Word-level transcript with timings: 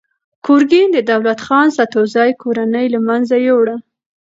ګورګین 0.45 0.87
د 0.93 0.97
دولت 1.11 1.39
خان 1.45 1.67
سدوزي 1.77 2.29
کورنۍ 2.41 2.85
له 2.93 2.99
منځه 3.07 3.35
یووړه. 3.47 3.75